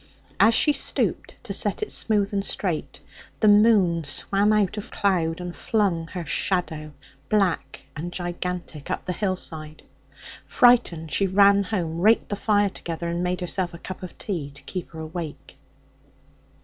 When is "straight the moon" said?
2.43-4.03